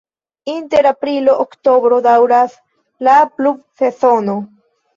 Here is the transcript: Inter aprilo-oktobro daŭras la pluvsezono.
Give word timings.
Inter 0.53 0.87
aprilo-oktobro 0.91 2.01
daŭras 2.09 2.57
la 3.09 3.21
pluvsezono. 3.37 4.43